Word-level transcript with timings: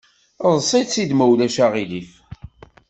Eḍs‑itt-id 0.47 1.11
ma 1.15 1.25
ulac 1.31 1.57
aɣilif! 1.65 2.11